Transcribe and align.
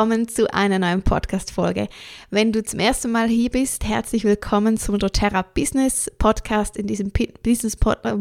willkommen 0.00 0.28
zu 0.28 0.50
einer 0.54 0.78
neuen 0.78 1.02
Podcast-Folge. 1.02 1.86
Wenn 2.30 2.52
du 2.52 2.64
zum 2.64 2.80
ersten 2.80 3.12
Mal 3.12 3.28
hier 3.28 3.50
bist, 3.50 3.84
herzlich 3.84 4.24
willkommen 4.24 4.78
zum 4.78 4.98
doTERRA 4.98 5.42
Business 5.42 6.10
Podcast. 6.16 6.78
In 6.78 6.86
diesem 6.86 7.10
P 7.10 7.30
Business 7.42 7.76
Podcast, 7.76 8.16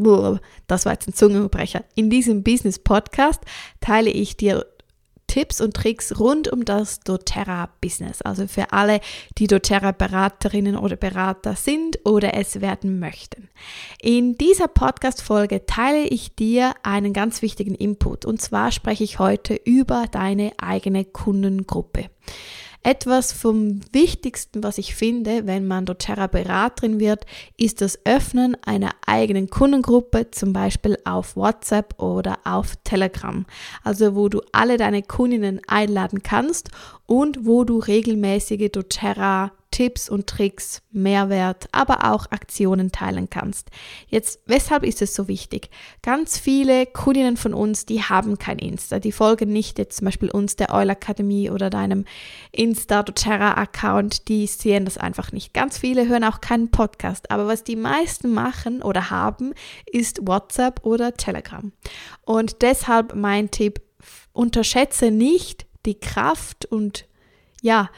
das 0.67 0.85
war 0.85 0.91
jetzt 0.91 1.07
ein 1.07 1.13
Zungenbrecher. 1.13 1.85
In 1.95 2.09
diesem 2.09 2.43
Business 2.43 2.79
Podcast 2.79 3.39
teile 3.79 4.09
ich 4.09 4.35
dir 4.35 4.65
Tipps 5.29 5.61
und 5.61 5.75
Tricks 5.75 6.19
rund 6.19 6.51
um 6.51 6.65
das 6.65 6.99
doTERRA-Business. 7.01 8.21
Also 8.23 8.47
für 8.47 8.73
alle, 8.73 8.99
die 9.37 9.47
doTERRA-Beraterinnen 9.47 10.75
oder 10.75 10.95
Berater 10.95 11.55
sind 11.55 11.99
oder 12.03 12.33
es 12.33 12.59
werden 12.59 12.99
möchten. 12.99 13.47
In 14.01 14.35
dieser 14.35 14.67
Podcast-Folge 14.67 15.65
teile 15.67 16.07
ich 16.07 16.35
dir 16.35 16.73
einen 16.83 17.13
ganz 17.13 17.41
wichtigen 17.41 17.75
Input. 17.75 18.25
Und 18.25 18.41
zwar 18.41 18.71
spreche 18.71 19.03
ich 19.03 19.19
heute 19.19 19.53
über 19.53 20.07
deine 20.11 20.51
eigene 20.57 21.05
Kundengruppe. 21.05 22.09
Etwas 22.81 23.33
vom 23.33 23.81
Wichtigsten, 23.91 24.63
was 24.63 24.77
ich 24.77 24.95
finde, 24.95 25.45
wenn 25.45 25.67
man 25.67 25.85
doTERRA-Beraterin 25.85 26.99
wird, 26.99 27.25
ist 27.57 27.81
das 27.81 27.99
Öffnen 28.05 28.55
einer 28.65 28.91
eigenen 29.05 29.49
Kundengruppe, 29.49 30.31
zum 30.31 30.53
Beispiel 30.53 30.97
auf 31.03 31.35
WhatsApp 31.35 32.01
oder 32.01 32.39
auf 32.45 32.77
Telegram. 32.85 33.45
Also 33.83 34.15
wo 34.15 34.29
du 34.29 34.41
alle 34.53 34.77
deine 34.77 35.03
Kundinnen 35.03 35.59
einladen 35.67 36.23
kannst 36.23 36.69
und 37.09 37.47
wo 37.47 37.63
du 37.63 37.79
regelmäßige 37.79 38.69
doTERRA 38.71 39.51
Tipps 39.71 40.09
und 40.09 40.27
Tricks, 40.27 40.83
Mehrwert, 40.91 41.67
aber 41.71 42.11
auch 42.11 42.29
Aktionen 42.29 42.91
teilen 42.91 43.31
kannst. 43.31 43.69
Jetzt, 44.09 44.41
weshalb 44.45 44.83
ist 44.83 45.01
es 45.01 45.15
so 45.15 45.27
wichtig? 45.27 45.71
Ganz 46.03 46.37
viele 46.37 46.85
Kundinnen 46.85 47.35
von 47.35 47.55
uns, 47.55 47.87
die 47.87 48.03
haben 48.03 48.37
kein 48.37 48.59
Insta, 48.59 48.99
die 48.99 49.11
folgen 49.11 49.51
nicht 49.51 49.79
jetzt 49.79 49.97
zum 49.97 50.05
Beispiel 50.05 50.29
uns 50.29 50.55
der 50.55 50.71
Oil 50.71 50.91
Akademie 50.91 51.49
oder 51.49 51.71
deinem 51.71 52.05
Insta 52.51 53.01
doTERRA 53.01 53.53
Account, 53.53 54.27
die 54.27 54.45
sehen 54.45 54.85
das 54.85 54.99
einfach 54.99 55.31
nicht. 55.31 55.51
Ganz 55.53 55.79
viele 55.79 56.07
hören 56.07 56.23
auch 56.23 56.41
keinen 56.41 56.69
Podcast, 56.69 57.31
aber 57.31 57.47
was 57.47 57.63
die 57.63 57.75
meisten 57.75 58.31
machen 58.31 58.83
oder 58.83 59.09
haben, 59.09 59.53
ist 59.91 60.27
WhatsApp 60.27 60.85
oder 60.85 61.15
Telegram. 61.15 61.71
Und 62.23 62.61
deshalb 62.61 63.15
mein 63.15 63.49
Tipp, 63.49 63.81
unterschätze 64.31 65.11
nicht 65.11 65.68
die 65.85 65.99
Kraft 65.99 66.65
und 66.65 67.05
ja, 67.61 67.89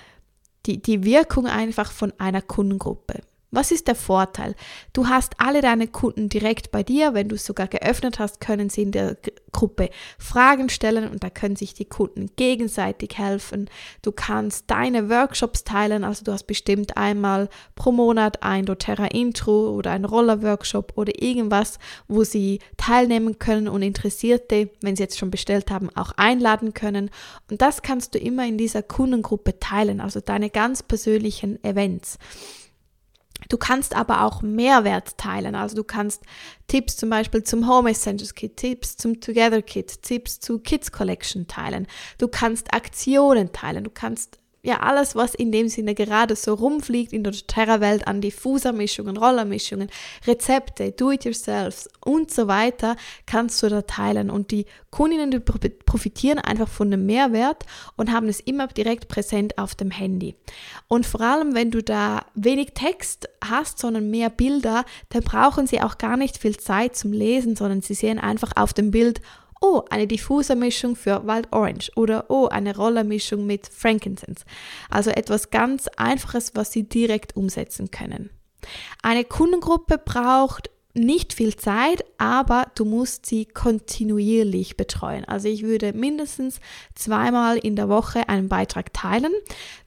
die, 0.65 0.81
die 0.81 1.03
Wirkung 1.03 1.47
einfach 1.47 1.91
von 1.91 2.13
einer 2.19 2.41
Kundengruppe. 2.41 3.21
Was 3.51 3.71
ist 3.71 3.87
der 3.87 3.95
Vorteil? 3.95 4.55
Du 4.93 5.07
hast 5.07 5.33
alle 5.39 5.61
deine 5.61 5.87
Kunden 5.87 6.29
direkt 6.29 6.71
bei 6.71 6.83
dir. 6.83 7.13
Wenn 7.13 7.27
du 7.27 7.35
es 7.35 7.45
sogar 7.45 7.67
geöffnet 7.67 8.17
hast, 8.17 8.39
können 8.39 8.69
sie 8.69 8.83
in 8.83 8.91
der 8.93 9.17
Gruppe 9.61 9.91
Fragen 10.17 10.69
stellen 10.69 11.07
und 11.07 11.23
da 11.23 11.29
können 11.29 11.55
sich 11.55 11.75
die 11.75 11.85
Kunden 11.85 12.31
gegenseitig 12.35 13.19
helfen. 13.19 13.69
Du 14.01 14.11
kannst 14.11 14.71
deine 14.71 15.07
Workshops 15.07 15.63
teilen. 15.63 16.03
Also 16.03 16.23
du 16.23 16.31
hast 16.31 16.45
bestimmt 16.47 16.97
einmal 16.97 17.47
pro 17.75 17.91
Monat 17.91 18.41
ein 18.41 18.65
doTERRA 18.65 19.05
Intro 19.05 19.69
oder 19.69 19.91
ein 19.91 20.03
Roller 20.03 20.41
Workshop 20.41 20.93
oder 20.95 21.21
irgendwas, 21.21 21.77
wo 22.07 22.23
sie 22.23 22.57
teilnehmen 22.77 23.37
können 23.37 23.67
und 23.67 23.83
Interessierte, 23.83 24.71
wenn 24.81 24.95
sie 24.95 25.03
jetzt 25.03 25.19
schon 25.19 25.29
bestellt 25.29 25.69
haben, 25.69 25.95
auch 25.95 26.13
einladen 26.17 26.73
können. 26.73 27.11
Und 27.51 27.61
das 27.61 27.83
kannst 27.83 28.15
du 28.15 28.17
immer 28.17 28.47
in 28.47 28.57
dieser 28.57 28.81
Kundengruppe 28.81 29.59
teilen. 29.59 30.01
Also 30.01 30.21
deine 30.21 30.49
ganz 30.49 30.81
persönlichen 30.81 31.63
Events. 31.63 32.17
Du 33.49 33.57
kannst 33.57 33.95
aber 33.95 34.23
auch 34.23 34.41
Mehrwert 34.41 35.17
teilen. 35.17 35.55
Also 35.55 35.75
du 35.75 35.83
kannst 35.83 36.23
Tipps 36.67 36.97
zum 36.97 37.09
Beispiel 37.09 37.43
zum 37.43 37.67
Home 37.67 37.89
Essentials 37.91 38.35
Kit, 38.35 38.57
Tipps 38.57 38.97
zum 38.97 39.19
Together 39.19 39.61
Kit, 39.61 40.01
Tipps 40.03 40.39
zu 40.39 40.59
Kids 40.59 40.91
Collection 40.91 41.47
teilen. 41.47 41.87
Du 42.17 42.27
kannst 42.27 42.73
Aktionen 42.73 43.51
teilen. 43.51 43.83
Du 43.83 43.89
kannst 43.89 44.40
ja 44.63 44.79
alles, 44.81 45.15
was 45.15 45.33
in 45.33 45.51
dem 45.51 45.69
Sinne 45.69 45.95
gerade 45.95 46.35
so 46.35 46.53
rumfliegt 46.53 47.13
in 47.13 47.23
der 47.23 47.33
Terra-Welt 47.33 48.07
an 48.07 48.21
Diffusermischungen, 48.21 49.17
Rollermischungen, 49.17 49.89
Rezepte, 50.27 50.91
Do-it-yourselfs 50.91 51.89
und 52.05 52.31
so 52.31 52.47
weiter, 52.47 52.95
kannst 53.25 53.61
du 53.63 53.69
da 53.69 53.81
teilen. 53.81 54.29
Und 54.29 54.51
die 54.51 54.65
Kundinnen 54.91 55.31
die 55.31 55.39
profitieren 55.39 56.39
einfach 56.39 56.67
von 56.67 56.91
dem 56.91 57.05
Mehrwert 57.05 57.65
und 57.95 58.11
haben 58.11 58.27
es 58.27 58.39
immer 58.39 58.67
direkt 58.67 59.07
präsent 59.07 59.57
auf 59.57 59.73
dem 59.73 59.89
Handy. 59.89 60.35
Und 60.87 61.05
vor 61.05 61.21
allem, 61.21 61.55
wenn 61.55 61.71
du 61.71 61.81
da 61.81 62.25
wenig 62.35 62.73
Text 62.73 63.29
hast, 63.43 63.79
sondern 63.79 64.11
mehr 64.11 64.29
Bilder, 64.29 64.85
dann 65.09 65.23
brauchen 65.23 65.65
sie 65.65 65.81
auch 65.81 65.97
gar 65.97 66.17
nicht 66.17 66.37
viel 66.37 66.57
Zeit 66.57 66.95
zum 66.95 67.13
Lesen, 67.13 67.55
sondern 67.55 67.81
sie 67.81 67.95
sehen 67.95 68.19
einfach 68.19 68.51
auf 68.55 68.73
dem 68.73 68.91
Bild, 68.91 69.21
oh, 69.61 69.83
eine 69.89 70.07
Diffusermischung 70.07 70.95
für 70.95 71.25
Wild 71.25 71.47
Orange 71.51 71.91
oder 71.95 72.25
oh, 72.29 72.47
eine 72.47 72.75
Rollermischung 72.75 73.45
mit 73.45 73.67
Frankincense. 73.67 74.43
Also 74.89 75.11
etwas 75.11 75.51
ganz 75.51 75.87
Einfaches, 75.95 76.55
was 76.55 76.71
Sie 76.71 76.83
direkt 76.83 77.37
umsetzen 77.37 77.91
können. 77.91 78.31
Eine 79.01 79.23
Kundengruppe 79.23 79.97
braucht 79.97 80.69
nicht 80.93 81.33
viel 81.33 81.55
Zeit, 81.55 82.03
aber 82.17 82.67
du 82.75 82.85
musst 82.85 83.25
sie 83.25 83.45
kontinuierlich 83.45 84.77
betreuen. 84.77 85.25
Also 85.25 85.47
ich 85.47 85.63
würde 85.63 85.93
mindestens 85.93 86.59
zweimal 86.95 87.57
in 87.57 87.75
der 87.75 87.89
Woche 87.89 88.27
einen 88.29 88.49
Beitrag 88.49 88.93
teilen. 88.93 89.31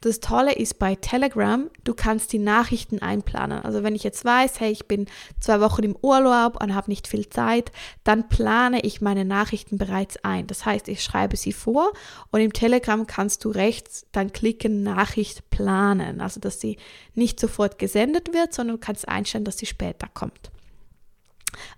Das 0.01 0.19
Tolle 0.19 0.53
ist 0.53 0.79
bei 0.79 0.95
Telegram, 0.95 1.69
du 1.83 1.93
kannst 1.93 2.33
die 2.33 2.39
Nachrichten 2.39 2.99
einplanen. 2.99 3.63
Also 3.63 3.83
wenn 3.83 3.95
ich 3.95 4.03
jetzt 4.03 4.25
weiß, 4.25 4.59
hey, 4.59 4.71
ich 4.71 4.87
bin 4.87 5.05
zwei 5.39 5.59
Wochen 5.61 5.83
im 5.83 5.95
Urlaub 6.01 6.61
und 6.61 6.73
habe 6.73 6.89
nicht 6.89 7.07
viel 7.07 7.29
Zeit, 7.29 7.71
dann 8.03 8.27
plane 8.27 8.81
ich 8.81 9.01
meine 9.01 9.25
Nachrichten 9.25 9.77
bereits 9.77 10.17
ein. 10.23 10.47
Das 10.47 10.65
heißt, 10.65 10.87
ich 10.87 11.03
schreibe 11.03 11.37
sie 11.37 11.53
vor 11.53 11.93
und 12.31 12.41
im 12.41 12.53
Telegram 12.53 13.05
kannst 13.05 13.45
du 13.45 13.49
rechts 13.49 14.05
dann 14.11 14.33
klicken 14.33 14.83
Nachricht 14.83 15.49
planen. 15.49 16.21
Also 16.21 16.39
dass 16.39 16.59
sie 16.59 16.77
nicht 17.13 17.39
sofort 17.39 17.77
gesendet 17.79 18.33
wird, 18.33 18.53
sondern 18.53 18.77
du 18.77 18.79
kannst 18.79 19.07
einstellen, 19.07 19.45
dass 19.45 19.57
sie 19.57 19.65
später 19.65 20.07
kommt. 20.13 20.51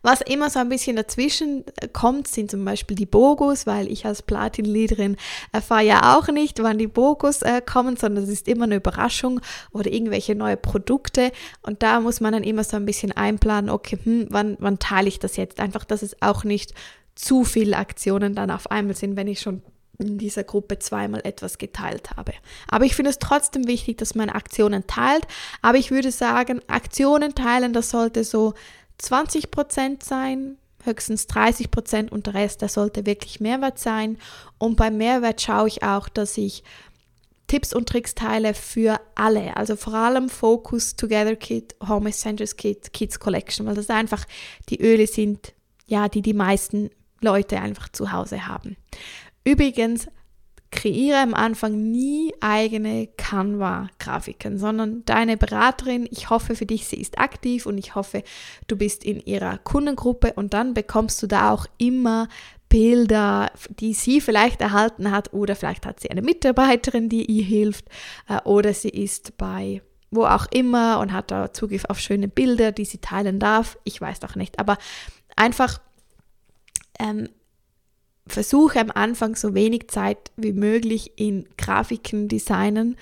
Was 0.02 0.22
immer 0.22 0.50
so 0.50 0.60
ein 0.60 0.70
bisschen 0.70 0.96
dazwischen 0.96 1.64
äh, 1.82 1.88
kommt, 1.88 2.28
sind 2.28 2.52
zum 2.52 2.64
Beispiel 2.66 2.96
die 2.96 3.06
Bogus, 3.06 3.66
weil 3.66 3.92
ich 3.92 4.06
als 4.06 4.22
Platin-Leaderin 4.22 5.18
erfahre 5.52 5.84
ja 5.84 6.18
auch 6.18 6.28
nicht, 6.28 6.62
wann 6.62 6.78
die 6.78 6.88
Bogus 6.88 7.42
äh, 7.42 7.62
kommen, 7.62 7.98
sondern 7.98 8.24
es 8.24 8.30
ist 8.30 8.48
immer 8.48 8.66
eine 8.66 8.76
Überraschung 8.76 9.42
oder 9.72 9.92
irgendwelche 9.92 10.36
neue 10.36 10.58
Produkte. 10.58 11.32
Und 11.62 11.84
da 11.84 12.00
muss 12.00 12.22
man 12.22 12.34
dann 12.34 12.44
immer 12.44 12.64
so 12.64 12.78
ein 12.78 12.86
bisschen 12.86 13.12
einplanen, 13.12 13.70
okay, 13.70 13.98
hm, 14.04 14.28
wann, 14.30 14.58
wann 14.60 14.80
teile 14.80 15.08
ich 15.08 15.20
das 15.20 15.38
jetzt? 15.38 15.60
Einfach, 15.60 15.86
dass 15.86 16.02
es 16.02 16.22
auch 16.22 16.44
nicht 16.44 16.74
zu 17.16 17.44
viele 17.44 17.78
Aktionen 17.78 18.36
dann 18.36 18.52
auf 18.52 18.70
einmal 18.70 18.96
sind, 18.96 19.16
wenn 19.16 19.28
ich 19.28 19.42
schon 19.42 19.62
in 20.00 20.18
dieser 20.18 20.44
Gruppe 20.44 20.80
zweimal 20.80 21.22
etwas 21.24 21.58
geteilt 21.58 22.12
habe. 22.16 22.34
Aber 22.68 22.86
ich 22.86 22.96
finde 22.96 23.10
es 23.10 23.20
trotzdem 23.20 23.68
wichtig, 23.68 23.98
dass 23.98 24.16
man 24.16 24.30
Aktionen 24.30 24.86
teilt. 24.88 25.26
Aber 25.62 25.78
ich 25.78 25.92
würde 25.92 26.12
sagen, 26.12 26.62
Aktionen 26.68 27.34
teilen, 27.34 27.74
das 27.74 27.90
sollte 27.90 28.24
so 28.24 28.54
20 28.98 29.52
Prozent 29.52 30.04
sein, 30.04 30.58
höchstens 30.84 31.28
30 31.28 31.72
Prozent 31.72 32.12
und 32.12 32.28
der 32.28 32.34
Rest, 32.34 32.62
der 32.62 32.70
sollte 32.70 33.06
wirklich 33.06 33.40
Mehrwert 33.40 33.80
sein. 33.80 34.18
Und 34.58 34.76
beim 34.78 34.98
Mehrwert 34.98 35.42
schaue 35.42 35.68
ich 35.68 35.84
auch, 35.84 36.10
dass 36.10 36.38
ich 36.38 36.64
Tipps 37.48 37.74
und 37.74 37.88
Tricks 37.88 38.14
teile 38.14 38.54
für 38.54 39.00
alle. 39.16 39.56
Also 39.56 39.76
vor 39.76 39.94
allem 39.94 40.30
Focus 40.30 40.96
Together 40.96 41.36
Kit, 41.36 41.76
Home 41.88 42.10
Essentials 42.10 42.56
Kit, 42.58 42.92
Kids 42.92 43.20
Collection, 43.20 43.66
weil 43.66 43.76
das 43.76 43.90
einfach 43.90 44.26
die 44.70 44.82
Öle 44.82 45.08
sind, 45.08 45.54
ja, 45.86 46.10
die 46.10 46.22
die 46.22 46.34
meisten 46.34 46.90
Leute 47.22 47.60
einfach 47.60 47.90
zu 47.90 48.12
Hause 48.12 48.48
haben. 48.48 48.76
Übrigens, 49.46 50.08
kreiere 50.72 51.20
am 51.20 51.34
Anfang 51.34 51.92
nie 51.92 52.34
eigene 52.42 53.08
Canva-Grafiken, 53.18 54.58
sondern 54.58 55.06
deine 55.06 55.38
Beraterin, 55.38 56.08
ich 56.12 56.30
hoffe 56.30 56.56
für 56.56 56.66
dich, 56.66 56.88
sie 56.88 57.00
ist 57.00 57.20
aktiv 57.20 57.66
und 57.66 57.78
ich 57.78 57.96
hoffe, 57.96 58.24
du 58.68 58.76
bist 58.76 59.04
in 59.04 59.20
ihrer 59.22 59.58
Kundengruppe 59.60 60.34
und 60.34 60.54
dann 60.54 60.74
bekommst 60.74 61.22
du 61.24 61.28
da 61.28 61.52
auch 61.52 61.66
immer 61.78 62.28
Bilder, 62.70 63.52
die 63.70 63.94
sie 63.94 64.20
vielleicht 64.20 64.60
erhalten 64.60 65.12
hat 65.12 65.34
oder 65.34 65.56
vielleicht 65.56 65.86
hat 65.86 66.02
sie 66.02 66.12
eine 66.12 66.22
Mitarbeiterin, 66.22 67.08
die 67.08 67.26
ihr 67.26 67.46
hilft 67.46 67.86
äh, 68.28 68.42
oder 68.44 68.74
sie 68.74 68.90
ist 68.90 69.38
bei 69.38 69.82
wo 70.10 70.24
auch 70.24 70.46
immer 70.52 71.00
und 71.00 71.12
hat 71.12 71.32
da 71.32 71.52
Zugriff 71.52 71.86
auf 71.86 72.00
schöne 72.00 72.30
Bilder, 72.30 72.72
die 72.72 72.86
sie 72.86 73.00
teilen 73.00 73.40
darf. 73.40 73.78
Ich 73.84 74.00
weiß 74.00 74.22
doch 74.22 74.36
nicht, 74.36 74.58
aber 74.58 74.78
einfach 75.36 75.80
ähm, 77.00 77.28
versuche 78.30 78.80
am 78.80 78.92
Anfang 78.92 79.36
so 79.36 79.54
wenig 79.54 79.90
Zeit 79.90 80.32
wie 80.36 80.54
möglich 80.54 81.14
in 81.16 81.48
Grafiken 81.58 82.28
designen 82.28 82.96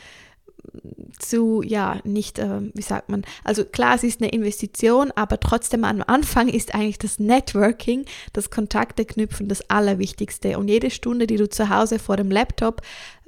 zu, 1.20 1.62
ja, 1.62 2.00
nicht, 2.04 2.40
äh, 2.40 2.62
wie 2.74 2.82
sagt 2.82 3.10
man, 3.10 3.24
also 3.44 3.64
klar, 3.64 3.96
es 3.96 4.04
ist 4.04 4.22
eine 4.22 4.32
Investition, 4.32 5.12
aber 5.16 5.40
trotzdem 5.40 5.84
am 5.84 6.04
Anfang 6.06 6.48
ist 6.48 6.74
eigentlich 6.74 6.98
das 6.98 7.20
Networking, 7.20 8.06
das 8.34 8.50
Kontakte 8.50 9.06
knüpfen 9.06 9.48
das 9.48 9.70
Allerwichtigste. 9.70 10.58
Und 10.58 10.68
jede 10.68 10.92
Stunde, 10.92 11.28
die 11.28 11.38
du 11.38 11.50
zu 11.50 11.70
Hause 11.70 12.00
vor 12.00 12.18
dem 12.18 12.32
Laptop, 12.32 12.82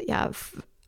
ja, 0.05 0.31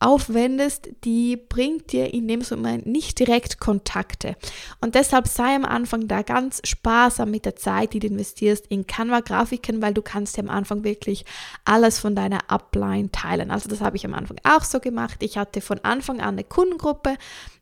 aufwendest, 0.00 0.88
die 1.04 1.36
bringt 1.36 1.92
dir 1.92 2.12
in 2.12 2.26
dem 2.26 2.42
Moment 2.50 2.86
nicht 2.86 3.18
direkt 3.18 3.60
Kontakte. 3.60 4.34
Und 4.80 4.94
deshalb 4.94 5.28
sei 5.28 5.54
am 5.54 5.64
Anfang 5.64 6.08
da 6.08 6.22
ganz 6.22 6.60
sparsam 6.64 7.30
mit 7.30 7.44
der 7.44 7.56
Zeit, 7.56 7.92
die 7.92 8.00
du 8.00 8.06
investierst 8.06 8.66
in 8.68 8.86
Canva-Grafiken, 8.86 9.82
weil 9.82 9.94
du 9.94 10.02
kannst 10.02 10.38
ja 10.38 10.42
am 10.42 10.50
Anfang 10.50 10.84
wirklich 10.84 11.24
alles 11.64 11.98
von 11.98 12.16
deiner 12.16 12.50
Upline 12.50 13.10
teilen. 13.12 13.50
Also 13.50 13.68
das 13.68 13.82
habe 13.82 13.96
ich 13.96 14.06
am 14.06 14.14
Anfang 14.14 14.38
auch 14.44 14.64
so 14.64 14.80
gemacht. 14.80 15.22
Ich 15.22 15.36
hatte 15.36 15.60
von 15.60 15.78
Anfang 15.80 16.20
an 16.20 16.34
eine 16.34 16.44
Kundengruppe, 16.44 17.16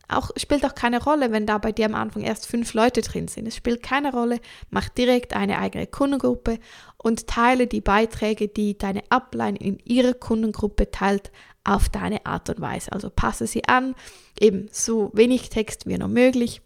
auch, 0.09 0.31
spielt 0.37 0.65
auch 0.65 0.75
keine 0.75 1.03
Rolle, 1.03 1.33
wenn 1.33 1.45
da 1.45 1.59
bei 1.59 1.71
dir 1.71 1.87
am 1.87 1.95
Anfang 1.95 2.23
erst 2.23 2.47
fünf 2.47 2.73
Leute 2.73 3.03
drin 3.03 3.29
sind. 3.29 3.47
Es 3.47 3.57
spielt 3.57 3.83
keine 3.83 4.11
Rolle. 4.11 4.41
Mach 4.71 4.89
direkt 4.89 5.35
eine 5.35 5.59
eigene 5.59 5.87
Kundengruppe 5.87 6.59
und 6.97 7.27
teile 7.27 7.67
die 7.67 7.83
Beiträge, 7.83 8.49
die 8.49 8.79
deine 8.79 9.03
Upline 9.11 9.59
in 9.59 9.79
ihrer 9.85 10.15
Kundengruppe 10.15 10.91
teilt, 10.91 11.31
auf 11.65 11.89
deine 11.89 12.25
Art 12.27 12.49
und 12.49 12.61
Weise. 12.61 12.93
Also 12.93 13.11
passe 13.11 13.47
sie 13.47 13.65
an, 13.67 13.95
eben 14.41 14.69
so 14.73 15.11
wenig 15.13 15.51
Text 15.51 15.87
wie 15.87 15.99
nur 15.99 16.09
möglich 16.09 16.63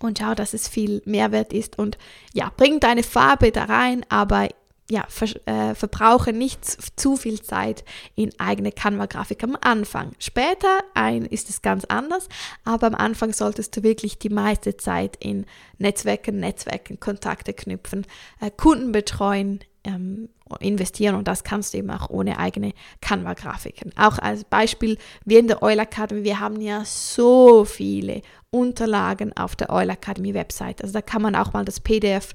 und 0.00 0.18
schau, 0.18 0.34
dass 0.34 0.54
es 0.54 0.68
viel 0.68 1.02
Mehrwert 1.04 1.52
ist 1.52 1.78
und 1.78 1.98
ja, 2.32 2.52
bring 2.56 2.80
deine 2.80 3.02
Farbe 3.02 3.52
da 3.52 3.64
rein, 3.64 4.04
aber 4.08 4.48
ja, 4.90 5.06
ver, 5.08 5.28
äh, 5.46 5.74
verbrauche 5.74 6.34
nicht 6.34 6.64
zu 7.00 7.16
viel 7.16 7.40
Zeit 7.40 7.84
in 8.16 8.38
eigene 8.38 8.70
Canva-Grafik 8.70 9.42
am 9.42 9.56
Anfang. 9.60 10.12
Später 10.18 10.80
ein, 10.92 11.24
ist 11.24 11.48
es 11.48 11.62
ganz 11.62 11.86
anders, 11.86 12.28
aber 12.64 12.88
am 12.88 12.94
Anfang 12.94 13.32
solltest 13.32 13.74
du 13.76 13.82
wirklich 13.82 14.18
die 14.18 14.28
meiste 14.28 14.76
Zeit 14.76 15.16
in 15.20 15.46
Netzwerken, 15.78 16.38
Netzwerken, 16.38 17.00
Kontakte 17.00 17.54
knüpfen, 17.54 18.06
äh, 18.40 18.50
Kunden 18.50 18.92
betreuen, 18.92 19.60
ähm, 19.84 20.28
investieren 20.60 21.14
und 21.14 21.28
das 21.28 21.44
kannst 21.44 21.74
du 21.74 21.78
eben 21.78 21.90
auch 21.90 22.10
ohne 22.10 22.38
eigene 22.38 22.72
Canva-Grafiken. 23.00 23.92
Auch 23.96 24.18
als 24.18 24.44
Beispiel, 24.44 24.98
wir 25.24 25.38
in 25.38 25.48
der 25.48 25.62
Oil 25.62 25.78
Academy, 25.78 26.24
wir 26.24 26.40
haben 26.40 26.60
ja 26.60 26.84
so 26.84 27.64
viele 27.64 28.22
Unterlagen 28.50 29.36
auf 29.36 29.56
der 29.56 29.70
Oil 29.70 29.90
Academy 29.90 30.34
Website. 30.34 30.82
Also 30.82 30.94
da 30.94 31.02
kann 31.02 31.22
man 31.22 31.34
auch 31.34 31.52
mal 31.52 31.64
das 31.64 31.80
PDF 31.80 32.34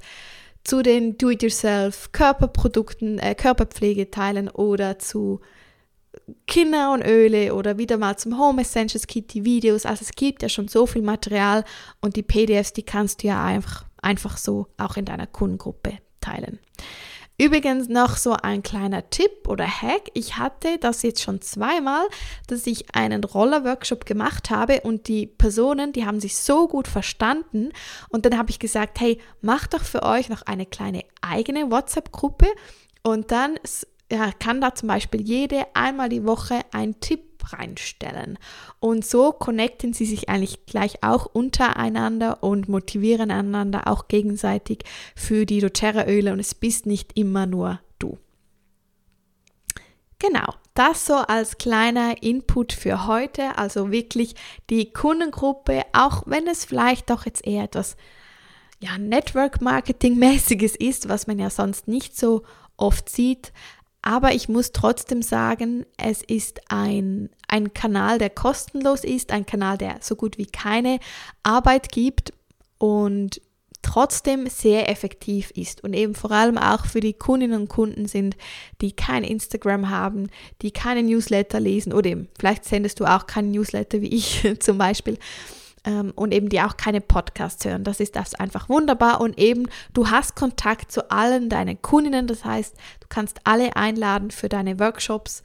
zu 0.64 0.82
den 0.82 1.18
Do-it-yourself 1.18 2.12
Körperprodukten, 2.12 3.20
äh, 3.20 3.36
Körperpflege 3.36 4.12
teilen 4.12 4.50
oder 4.50 5.00
zu 5.00 5.40
Kinder 6.48 6.94
und 6.94 7.02
Öle 7.02 7.54
oder 7.54 7.78
wieder 7.78 7.98
mal 7.98 8.18
zum 8.18 8.38
Home 8.38 8.62
Essentials 8.62 9.08
Kit 9.08 9.34
die 9.34 9.46
Videos. 9.46 9.86
Also 9.86 10.04
es 10.04 10.12
gibt 10.12 10.42
ja 10.42 10.50
schon 10.50 10.68
so 10.68 10.86
viel 10.86 11.02
Material 11.02 11.64
und 12.02 12.16
die 12.16 12.24
PDFs, 12.24 12.74
die 12.74 12.84
kannst 12.84 13.24
du 13.24 13.28
ja 13.28 13.44
einfach, 13.44 13.86
einfach 14.02 14.38
so 14.38 14.68
auch 14.78 14.98
in 14.98 15.06
deiner 15.06 15.28
Kundengruppe 15.28 16.00
teilen. 16.22 16.60
Übrigens 17.42 17.88
noch 17.88 18.18
so 18.18 18.34
ein 18.34 18.64
kleiner 18.64 19.10
Tipp 19.10 19.48
oder 19.48 19.66
Hack. 19.66 20.10
Ich 20.14 20.38
hatte 20.38 20.78
das 20.78 21.04
jetzt 21.04 21.22
schon 21.22 21.40
zweimal, 21.40 22.06
dass 22.48 22.68
ich 22.68 22.94
einen 22.94 23.24
Roller-Workshop 23.24 24.06
gemacht 24.06 24.50
habe 24.50 24.82
und 24.82 25.08
die 25.08 25.26
Personen, 25.26 25.94
die 25.94 26.06
haben 26.06 26.20
sich 26.20 26.36
so 26.38 26.68
gut 26.68 26.90
verstanden 26.90 27.72
und 28.10 28.26
dann 28.26 28.38
habe 28.38 28.50
ich 28.50 28.60
gesagt, 28.60 29.00
hey, 29.00 29.20
macht 29.42 29.74
doch 29.74 29.84
für 29.84 30.04
euch 30.04 30.28
noch 30.28 30.42
eine 30.42 30.66
kleine 30.66 31.06
eigene 31.22 31.72
WhatsApp-Gruppe 31.72 32.48
und 33.04 33.32
dann 33.32 33.58
ja, 34.12 34.32
kann 34.38 34.60
da 34.60 34.76
zum 34.76 34.90
Beispiel 34.90 35.22
jede 35.22 35.66
einmal 35.74 36.10
die 36.10 36.26
Woche 36.26 36.60
ein 36.74 37.00
Tipp 37.00 37.29
reinstellen. 37.54 38.38
Und 38.80 39.06
so 39.06 39.32
connecten 39.32 39.94
sie 39.94 40.06
sich 40.06 40.30
eigentlich 40.30 40.66
gleich 40.66 41.04
auch 41.04 41.26
untereinander 41.26 42.44
und 42.44 42.70
motivieren 42.70 43.32
einander 43.32 43.88
auch 43.88 44.08
gegenseitig 44.08 44.84
für 45.16 45.46
die 45.46 45.60
doTERRA-Öle 45.60 46.34
und 46.34 46.40
es 46.40 46.56
bist 46.56 46.86
nicht 46.86 47.18
immer 47.18 47.46
nur 47.46 47.80
du. 48.00 48.18
Genau, 50.20 50.54
das 50.74 51.06
so 51.06 51.16
als 51.16 51.58
kleiner 51.58 52.22
Input 52.22 52.74
für 52.74 53.08
heute. 53.08 53.58
Also 53.58 53.92
wirklich 53.92 54.36
die 54.70 54.92
Kundengruppe, 54.92 55.84
auch 55.94 56.24
wenn 56.26 56.46
es 56.48 56.66
vielleicht 56.66 57.10
doch 57.10 57.26
jetzt 57.26 57.48
eher 57.48 57.64
etwas 57.64 57.96
ja, 58.80 58.98
Network-Marketing-mäßiges 58.98 60.76
ist, 60.76 61.10
was 61.10 61.28
man 61.28 61.40
ja 61.40 61.50
sonst 61.50 61.88
nicht 61.88 62.18
so 62.18 62.44
oft 62.78 63.10
sieht, 63.10 63.52
aber 64.02 64.34
ich 64.34 64.48
muss 64.48 64.72
trotzdem 64.72 65.22
sagen, 65.22 65.86
es 65.98 66.22
ist 66.22 66.62
ein, 66.70 67.30
ein 67.48 67.74
Kanal, 67.74 68.18
der 68.18 68.30
kostenlos 68.30 69.04
ist, 69.04 69.32
ein 69.32 69.46
Kanal, 69.46 69.78
der 69.78 69.98
so 70.02 70.16
gut 70.16 70.38
wie 70.38 70.46
keine 70.46 71.00
Arbeit 71.44 71.92
gibt 71.92 72.32
und 72.78 73.42
trotzdem 73.82 74.48
sehr 74.48 74.90
effektiv 74.90 75.52
ist. 75.52 75.84
Und 75.84 75.94
eben 75.94 76.16
vor 76.16 76.32
allem 76.32 76.58
auch 76.58 76.86
für 76.86 77.00
die 77.00 77.14
Kundinnen 77.14 77.62
und 77.62 77.70
Kunden 77.70 78.08
sind, 78.08 78.36
die 78.82 78.92
kein 78.92 79.24
Instagram 79.24 79.90
haben, 79.90 80.28
die 80.62 80.72
keine 80.72 81.04
Newsletter 81.04 81.60
lesen 81.60 81.94
oder 81.94 82.10
eben 82.10 82.28
vielleicht 82.38 82.66
sendest 82.66 83.00
du 83.00 83.06
auch 83.06 83.28
keinen 83.28 83.52
Newsletter 83.52 84.02
wie 84.02 84.14
ich 84.14 84.48
zum 84.60 84.78
Beispiel 84.78 85.18
ähm, 85.86 86.12
und 86.16 86.34
eben 86.34 86.50
die 86.50 86.62
auch 86.62 86.78
keine 86.78 87.02
Podcasts 87.02 87.64
hören. 87.66 87.84
Das 87.84 88.00
ist 88.00 88.16
das 88.16 88.36
einfach 88.36 88.70
wunderbar 88.70 89.22
und 89.22 89.38
eben 89.40 89.68
du 89.94 90.10
hast 90.10 90.36
Kontakt 90.36 90.92
zu 90.92 91.12
allen 91.12 91.50
deinen 91.50 91.82
Kundinnen, 91.82 92.28
das 92.28 92.46
heißt, 92.46 92.76
du 93.00 93.08
kannst 93.10 93.40
alle 93.44 93.76
einladen 93.76 94.32
für 94.32 94.50
deine 94.50 94.80
Workshops 94.80 95.44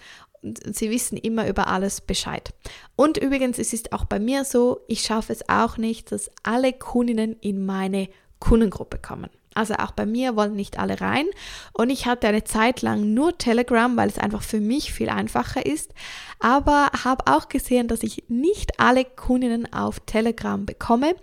sie 0.67 0.91
wissen 0.91 1.17
immer 1.17 1.49
über 1.49 1.69
alles 1.69 2.01
Bescheid. 2.01 2.53
Und 2.97 3.17
übrigens, 3.17 3.59
es 3.59 3.73
ist 3.73 3.93
auch 3.93 4.05
bei 4.05 4.19
mir 4.19 4.45
so, 4.45 4.81
ich 4.89 5.03
schaffe 5.03 5.33
es 5.33 5.49
auch 5.49 5.79
nicht, 5.79 6.13
dass 6.13 6.31
alle 6.43 6.73
Kundinnen 6.73 7.37
in 7.41 7.65
meine 7.65 8.09
Kundengruppe 8.41 8.99
kommen. 8.99 9.31
Also 9.55 9.75
auch 9.75 9.93
bei 9.93 10.07
mir 10.07 10.37
wollen 10.37 10.57
nicht 10.57 10.79
alle 10.79 11.01
rein. 11.01 11.27
Und 11.73 11.91
ich 11.91 12.07
hatte 12.07 12.29
eine 12.29 12.45
Zeit 12.45 12.83
lang 12.83 13.15
nur 13.15 13.39
Telegram, 13.39 13.97
weil 13.97 14.09
es 14.09 14.19
einfach 14.19 14.43
für 14.43 14.61
mich 14.61 14.93
viel 14.93 15.09
einfacher 15.09 15.65
ist. 15.65 15.93
Aber 16.41 16.91
habe 17.05 17.27
auch 17.27 17.49
gesehen, 17.49 17.89
dass 17.89 18.03
ich 18.03 18.25
nicht 18.29 18.81
alle 18.81 19.05
Kundinnen 19.05 19.73
auf 19.73 20.01
Telegram 20.01 20.67
bekomme. 20.67 21.15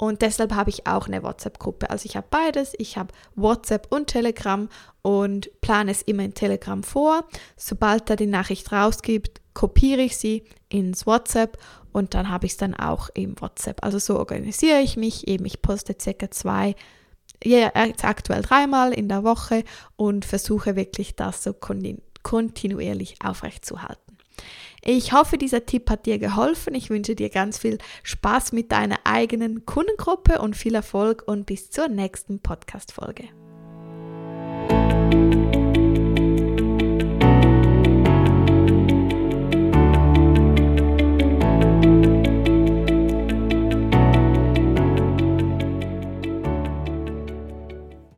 Und 0.00 0.22
deshalb 0.22 0.54
habe 0.54 0.70
ich 0.70 0.86
auch 0.86 1.08
eine 1.08 1.22
WhatsApp-Gruppe. 1.22 1.90
Also 1.90 2.06
ich 2.06 2.16
habe 2.16 2.26
beides. 2.30 2.72
Ich 2.78 2.96
habe 2.96 3.12
WhatsApp 3.34 3.88
und 3.90 4.06
Telegram 4.06 4.66
und 5.02 5.50
plane 5.60 5.90
es 5.90 6.00
immer 6.00 6.22
in 6.22 6.32
Telegram 6.32 6.82
vor. 6.82 7.24
Sobald 7.56 8.08
da 8.08 8.16
die 8.16 8.26
Nachricht 8.26 8.72
rausgibt, 8.72 9.42
kopiere 9.52 10.00
ich 10.00 10.16
sie 10.16 10.44
ins 10.70 11.06
WhatsApp 11.06 11.58
und 11.92 12.14
dann 12.14 12.30
habe 12.30 12.46
ich 12.46 12.52
es 12.52 12.58
dann 12.58 12.74
auch 12.74 13.10
im 13.12 13.38
WhatsApp. 13.40 13.84
Also 13.84 13.98
so 13.98 14.18
organisiere 14.18 14.80
ich 14.80 14.96
mich 14.96 15.28
eben. 15.28 15.44
Ich 15.44 15.60
poste 15.60 15.94
circa 16.00 16.30
zwei 16.30 16.76
jetzt 17.42 18.04
aktuell 18.04 18.42
dreimal 18.42 18.92
in 18.92 19.08
der 19.08 19.24
Woche 19.24 19.64
und 19.96 20.24
versuche 20.24 20.76
wirklich 20.76 21.16
das 21.16 21.42
so 21.42 21.54
kontinuierlich 22.22 23.16
aufrechtzuerhalten. 23.24 24.10
Ich 24.82 25.12
hoffe, 25.12 25.36
dieser 25.36 25.66
Tipp 25.66 25.90
hat 25.90 26.06
dir 26.06 26.18
geholfen. 26.18 26.74
Ich 26.74 26.88
wünsche 26.88 27.14
dir 27.14 27.28
ganz 27.28 27.58
viel 27.58 27.78
Spaß 28.02 28.52
mit 28.52 28.72
deiner 28.72 28.98
eigenen 29.04 29.66
Kundengruppe 29.66 30.40
und 30.40 30.56
viel 30.56 30.74
Erfolg 30.74 31.22
und 31.26 31.44
bis 31.44 31.70
zur 31.70 31.88
nächsten 31.88 32.40
Podcast-Folge. 32.40 33.28